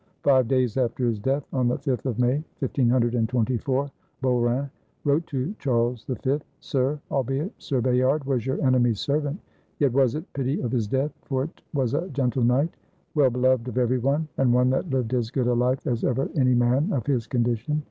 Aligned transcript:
Five 0.23 0.47
days 0.47 0.77
after 0.77 1.05
his 1.05 1.19
death, 1.19 1.43
on 1.53 1.67
the 1.67 1.77
5th 1.77 2.07
of 2.07 2.17
May, 2.17 2.43
1524, 2.57 3.91
Beaurain 4.23 4.67
wrote 5.05 5.27
to 5.27 5.53
Charles 5.59 6.05
V, 6.05 6.39
"Sir, 6.59 6.99
albeit 7.11 7.53
Sir 7.59 7.81
Bayard 7.81 8.23
was 8.23 8.43
your 8.43 8.59
enemy's 8.65 8.99
servant, 8.99 9.39
yet 9.77 9.93
was 9.93 10.15
it 10.15 10.25
pity 10.33 10.59
of 10.61 10.71
his 10.71 10.87
death, 10.87 11.11
for 11.21 11.45
't 11.45 11.61
was 11.75 11.93
a 11.93 12.09
gentle 12.09 12.41
knight, 12.43 12.71
well 13.13 13.29
beloved 13.29 13.67
of 13.67 13.77
every 13.77 13.99
one, 13.99 14.27
and 14.39 14.51
one 14.51 14.71
that 14.71 14.89
lived 14.89 15.13
as 15.13 15.29
good 15.29 15.45
a 15.45 15.53
life 15.53 15.85
as 15.85 16.03
ever 16.03 16.31
any 16.35 16.55
man 16.55 16.91
of 16.93 17.05
his 17.05 17.27
condition. 17.27 17.79